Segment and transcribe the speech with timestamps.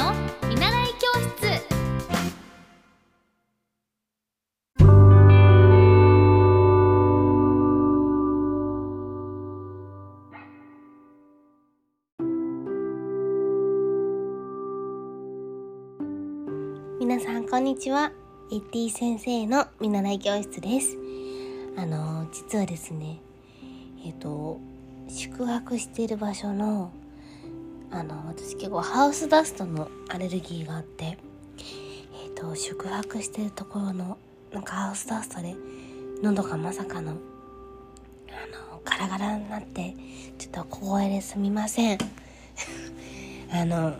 [0.00, 0.14] の
[0.48, 1.60] 見習い教室。
[16.98, 18.10] 皆さんこんにちは。
[18.50, 20.96] エッティ先生の見習い教室です。
[21.76, 23.20] あの実はですね
[24.06, 24.58] えっ、と
[25.08, 26.90] 宿泊している場所の
[27.92, 31.18] あの私結構ハウスダストのアレルギーがあって
[32.24, 34.18] えっ、と宿泊してるところの
[34.52, 35.54] なんかハウスダストで
[36.22, 39.94] 喉がまさかのあのガラガラになって
[40.38, 41.98] ちょっと小声ですみません。
[43.52, 43.94] あの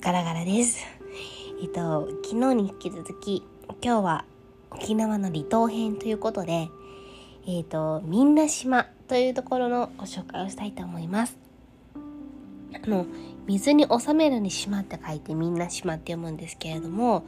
[0.00, 0.84] ガラガラです。
[1.62, 3.42] えっと昨日に引き続き
[3.82, 4.24] 今日は
[4.70, 6.68] 沖縄の離島編ということで
[7.46, 11.49] えっとみんな島というところのご紹介をしたいと思います。
[12.74, 13.06] あの
[13.46, 17.24] 水に収めるに島って書いてみんな島って読むんですけれども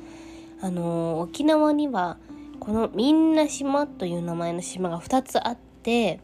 [0.61, 2.19] あの沖縄には
[2.61, 6.21] このみんな島という名前の島が2つあって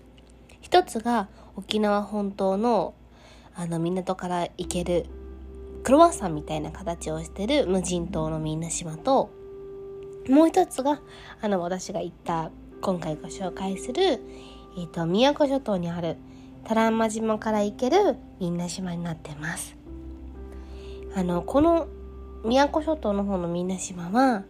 [0.63, 2.95] 1つが沖縄本島の
[3.55, 5.07] あの港から行ける
[5.83, 9.31] クロワッサンみたいな形をしてる無人島のみんな島と
[10.29, 11.01] もう一つが
[11.41, 16.17] あの私が行った今回ご紹介する、えーと、宮古諸島にある
[16.65, 19.77] 多良間島から行けるみんな島になってます。
[21.15, 21.89] あのこの
[22.45, 24.45] 宮古諸島の方のみんな島は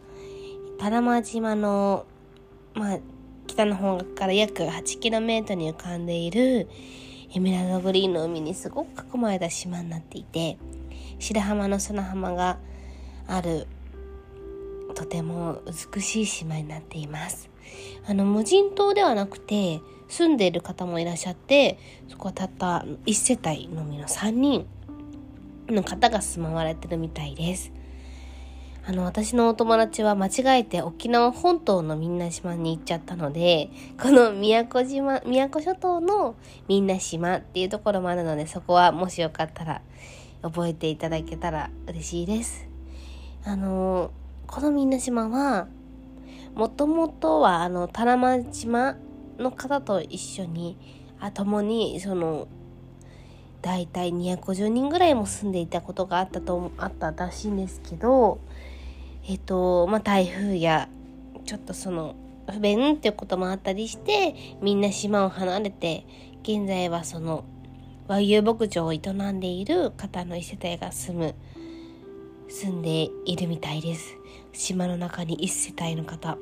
[0.79, 2.07] 多良間島の
[2.75, 2.99] まあ
[3.47, 6.69] 北の方から約 8km に浮かんでいる
[7.35, 10.59] エメラルドグリーンの海にすごく囲まれた島になっていて
[11.19, 12.59] 白浜の砂浜が
[13.27, 13.67] ある
[14.95, 15.63] とても
[15.95, 17.51] 美しい島になっています。
[18.07, 21.79] あの無人島ではなくて住んでいる方もいらっしゃって
[22.09, 24.67] そこはたった1世帯のみの3人
[25.69, 27.73] の方が住まわれてるみたいです。
[28.87, 33.69] あの私のお友達は間違えて沖縄本島のみんな島に行っちゃったので
[34.03, 36.37] この宮古島宮古諸島の
[36.69, 39.83] みんな島っていうところもあるのでそこはもしよかったら
[40.41, 42.67] 覚えていただけたら嬉しいです。
[43.45, 44.11] あの
[44.47, 45.69] このみんな島は
[46.55, 48.97] もともとはあの多良間島
[49.39, 50.77] の方と一緒に
[51.21, 52.49] あ共にその
[53.63, 58.41] 大体250人ぐらいも住んでいたことがあったとあったらしいんですけど
[59.27, 60.89] えっとまあ台風や
[61.45, 62.15] ちょっとその
[62.51, 66.07] 不便っていうこともあったりしてみんな島を離れて
[66.43, 67.45] 現在はその
[68.07, 71.35] 和牛牧場を営んでいる方の一世帯が住む
[72.49, 74.17] 住んでいるみたいです。
[74.55, 76.39] 島の中に一世帯の方。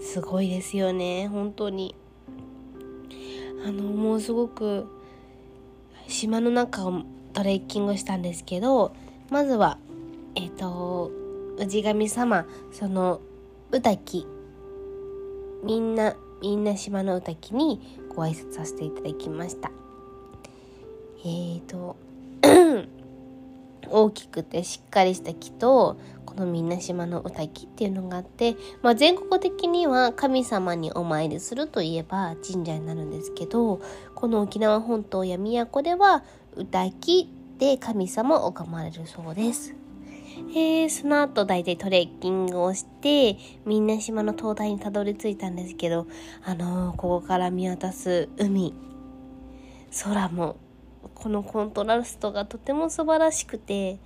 [0.00, 1.96] すごいですよね本当に。
[3.64, 4.86] あのもうすごく
[6.06, 7.02] 島の中を
[7.32, 8.94] トレッキングしたんですけど
[9.30, 9.78] まずは
[10.34, 11.10] えっ、ー、と
[11.58, 13.20] 氏神様その
[13.70, 14.26] 宇滝
[15.64, 17.80] みんなみんな島の宇滝に
[18.14, 19.70] ご挨拶させていただきました。
[21.20, 21.96] えーと
[23.90, 33.80] 大きくてしっかりした木とこのみんな島の歌木っていうのがあって、まあ、全国的には神様にお参りするといえば神社になるんですけど
[34.14, 36.22] この沖縄本島や宮古では
[36.54, 39.74] 歌木で神様を拝まれるそうです。
[40.50, 46.06] えー、その後大体トレッキングをしてみんな島の灯台にたどり着いたんですけど
[46.44, 48.74] あのー、ここから見渡す海
[50.04, 50.56] 空も
[51.14, 53.98] このコントラストがとても素晴らしくて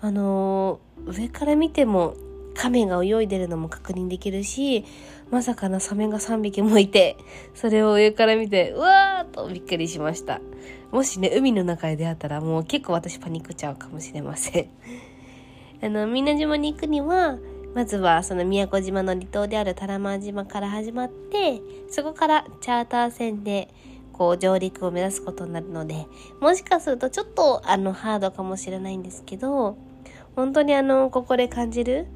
[0.00, 2.14] あの、上から見ても
[2.56, 4.84] 亀が泳いでるのも確認できるし
[5.30, 7.16] まさかのサメが3匹もいて
[7.54, 10.40] それを上から見てうわーとびっくりしました。
[10.90, 14.68] もしね海の中で出会ったらもう結構私パニックちゃうかもしれません。
[15.82, 17.38] あのみんな島に行くには
[17.74, 23.68] まずはその宮古島の離島である多良間島から始まってそこからチャーター船で
[24.12, 26.06] こう上陸を目指すことになるので、
[26.40, 29.76] もしかするとちょっとあのハードかもしれないんですけど、
[30.36, 32.06] 本当にあの、ここで感じる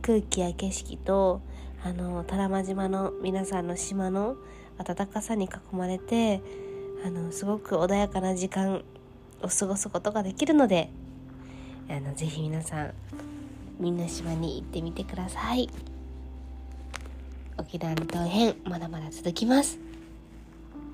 [0.00, 1.40] 空気や景色と、
[1.84, 4.36] あの、多良間島の皆さんの島の
[4.82, 6.40] 暖かさに囲まれて、
[7.04, 8.84] あの、すごく穏やかな時間
[9.42, 10.88] を過ごすことができるので、
[11.90, 12.94] あの、ぜひ皆さん、
[13.80, 15.68] みんな島に行ってみてください。
[17.58, 19.78] 沖縄の島編、まだまだ続きます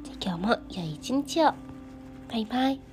[0.03, 0.15] じゃ。
[0.19, 1.53] 今日も良い一日を。
[2.31, 2.90] バイバイ。